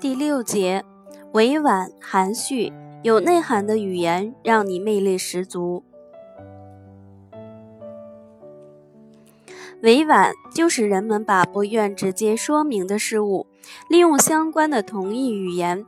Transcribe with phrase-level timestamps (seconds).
[0.00, 0.84] 第六节，
[1.32, 2.72] 委婉含蓄、
[3.02, 5.84] 有内涵的语言让你魅力十足。
[9.82, 13.46] 委婉就是人们把不愿直接说明的事物，
[13.88, 15.84] 利用相关的同义语言，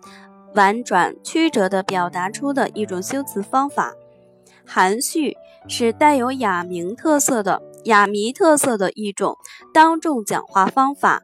[0.54, 3.92] 婉转曲折地表达出的一种修辞方法。
[4.64, 5.36] 含蓄
[5.68, 9.36] 是带有雅名特色的雅迷特色的一种
[9.72, 11.22] 当众讲话方法。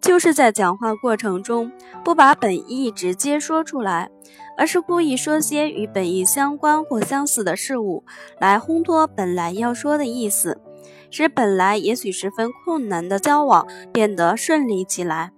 [0.00, 1.72] 就是在讲话过程中，
[2.04, 4.08] 不把本意直接说出来，
[4.56, 8.04] 而是故意说些与本意相关或相似的事物，
[8.38, 10.60] 来烘托本来要说的意思，
[11.10, 15.32] 使本来也许十分困难的交往变得顺利起来。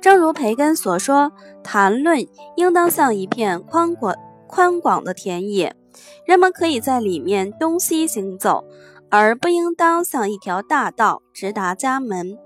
[0.00, 4.14] 正如培根所说，谈论应当像一片宽广
[4.46, 5.76] 宽广的田野，
[6.24, 8.64] 人们可以在里面东西行走，
[9.10, 12.38] 而不应当像一条大道直达家门。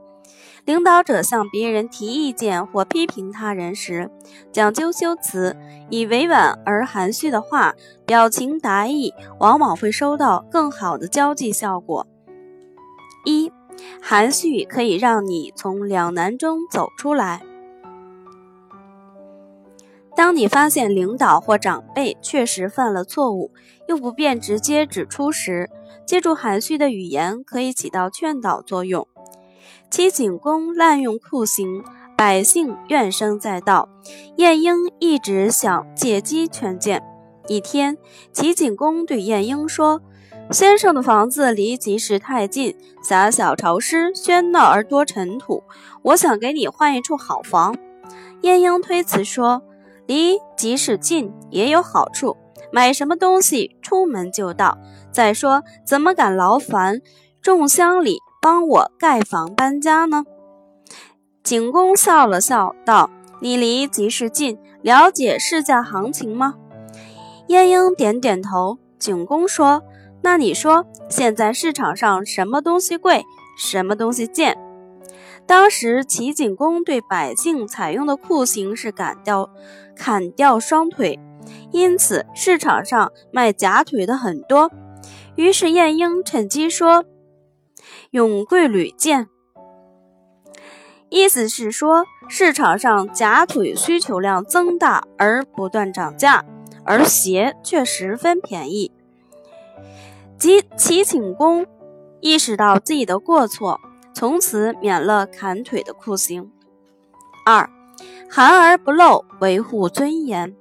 [0.65, 4.11] 领导者向别人提意见或批评他人时，
[4.53, 5.57] 讲究修辞，
[5.91, 7.75] 以委婉而含蓄的话，
[8.07, 12.07] 表情达意，往往会收到更好的交际效果。
[13.25, 13.51] 一，
[14.01, 17.43] 含蓄可以让你从两难中走出来。
[20.15, 23.51] 当你发现领导或长辈确实犯了错误，
[23.89, 25.71] 又不便直接指出时，
[26.05, 29.07] 借助含蓄的语言可以起到劝导作用。
[29.91, 31.83] 齐景公滥用酷刑，
[32.17, 33.89] 百姓怨声载道。
[34.37, 37.03] 晏婴一直想借机劝谏。
[37.49, 37.99] 一天，
[38.33, 40.01] 齐景公对晏婴说
[40.51, 45.63] ：“先生的房子离集市太近，狭小潮湿，喧闹而多尘土。
[46.03, 47.75] 我想给你换一处好房。”
[48.43, 49.63] 晏婴推辞说
[50.07, 52.37] ：“离集市近也有好处，
[52.73, 54.79] 买什么东西出门就到。
[55.11, 57.01] 再说，怎么敢劳烦
[57.41, 60.25] 众乡里？”帮我盖房搬家呢？
[61.45, 63.09] 景公笑了笑道
[63.39, 66.57] ：“你离集市近，了解市价行情吗？”
[67.47, 68.79] 晏婴点点头。
[68.99, 69.85] 景公说
[70.23, 73.25] ：“那你说，现在市场上什么东西贵，
[73.57, 74.59] 什么东西贱？”
[75.47, 79.51] 当时齐景公对百姓采用的酷刑是砍掉
[79.97, 81.19] 砍掉双腿，
[81.71, 84.71] 因此市场上卖假腿的很多。
[85.37, 87.05] 于是晏婴趁机说。
[88.11, 89.29] 用贵履贱，
[91.09, 96.45] 意思是说市场上假腿需求量增大而不断涨价，
[96.85, 98.93] 而鞋却十分便宜。
[100.39, 101.67] 即齐景公
[102.21, 103.81] 意识到自己的过错，
[104.15, 106.51] 从此免了砍腿的酷刑。
[107.45, 107.69] 二，
[108.31, 110.55] 含而不露，维护尊严。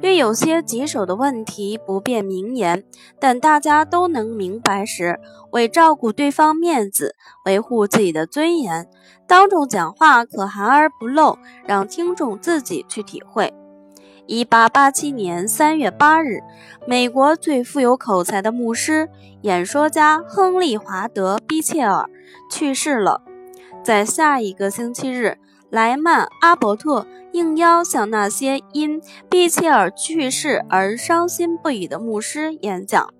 [0.00, 2.84] 对有些棘手的问题不便明言，
[3.18, 5.18] 但大家都能明白时，
[5.50, 8.88] 为照顾对方面子，维护自己的尊严，
[9.26, 13.52] 当众讲话可含而不露，让听众自己去体会。
[14.30, 16.38] 一八八七年三月八日，
[16.86, 19.08] 美国最富有口才的牧师、
[19.42, 22.08] 演说家亨利·华德·毕切尔
[22.48, 23.22] 去世了。
[23.82, 25.38] 在下一个星期日。
[25.68, 33.12] 莱曼·阿伯特应邀向那些因毕切尔去世而伤心不已的牧师演讲。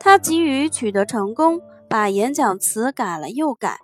[0.00, 3.78] 他急于取得成功，把演讲词改了又改，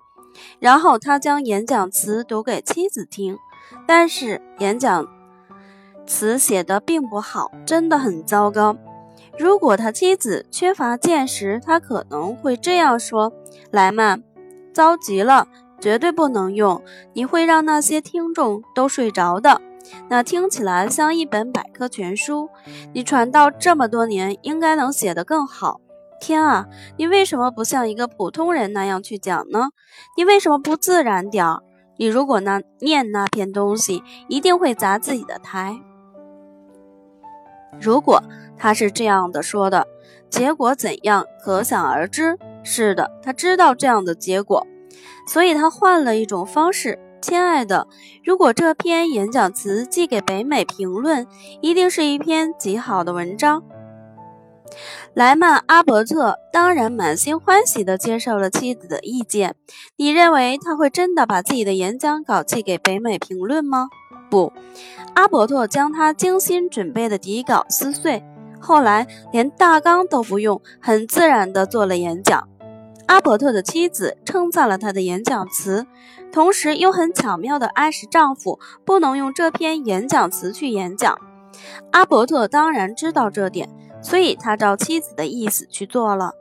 [0.60, 3.36] 然后他将演讲词读给妻子听。
[3.86, 5.06] 但是演讲
[6.12, 8.76] 词写的并不好，真的很糟糕。
[9.38, 13.32] 如果他妻子缺乏见识，他可能会这样说
[13.72, 14.22] ：“莱曼，
[14.74, 15.48] 糟极了。”
[15.80, 16.80] 绝对不能用，
[17.12, 19.60] 你会让那些听众都睡着的。
[20.08, 22.48] 那听起来像一本百科全书。
[22.92, 25.80] 你传道这么多年，应该能写得更好。
[26.20, 26.68] 天啊，
[26.98, 29.70] 你为什么不像一个普通人那样去讲呢？
[30.16, 31.62] 你为什么不自然点儿？
[31.96, 35.80] 你如果那念那篇东西，一定会砸自己的台。
[37.80, 38.22] 如果
[38.56, 39.86] 他是这样的说的，
[40.30, 42.38] 结果怎样，可想而知。
[42.62, 44.66] 是的，他知道这样的结果。
[45.26, 47.86] 所以他换了一种方式，亲爱的，
[48.24, 51.26] 如果这篇演讲词寄给北美评论，
[51.60, 53.62] 一定是一篇极好的文章。
[55.14, 59.54] 莱曼阿伯特当然满心欢喜地接受了妻子的意见。
[59.96, 63.88] 你认为他会真的把自己的演讲稿寄给北美评论吗？
[64.32, 64.50] 不，
[65.14, 68.24] 阿伯特将他精心准备的底稿撕碎，
[68.58, 72.48] 后来连大纲都不用，很自然地做了演讲。
[73.08, 75.86] 阿伯特的妻子称赞了他的演讲词，
[76.32, 81.18] 同时又很巧妙地暗示丈夫不能用这篇演讲词去演讲。
[81.90, 83.68] 阿伯特当然知道这点，
[84.00, 86.32] 所以他照妻子的意思去做了。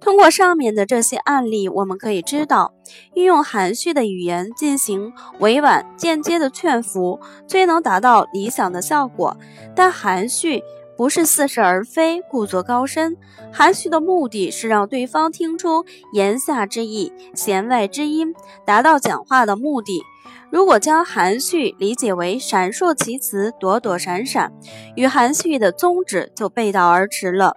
[0.00, 2.72] 通过上面的这些案例，我们可以知道，
[3.14, 9.36] 运用含蓄的语言进行委婉、间接的劝服，最能达到理想的效果。
[9.76, 10.62] 但含蓄
[10.96, 13.16] 不是似是而非、故作高深，
[13.52, 20.02] 含蓄的目的是让对方听出言下之意、弦外之音，达到讲话的目的。
[20.50, 24.52] 如果将含蓄理解为闪烁其词、躲躲闪闪，
[24.96, 27.56] 与含蓄的宗旨就背道而驰了。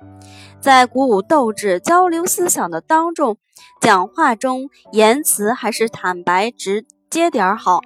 [0.63, 3.35] 在鼓舞斗志、交流思想的当众
[3.81, 7.81] 讲话中，言辞还是坦白直接点儿好。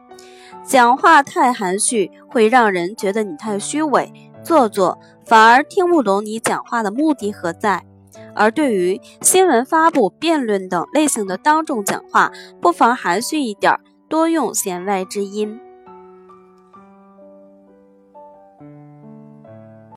[0.64, 4.14] 讲话太含蓄，会让人觉得你太虚伪、
[4.44, 7.84] 做作，反而听不懂你讲话的目的何在。
[8.36, 12.32] 而对于新闻发布、辩论等类型的当众讲话，
[12.62, 13.76] 不妨含蓄一点，
[14.08, 15.60] 多用弦外之音。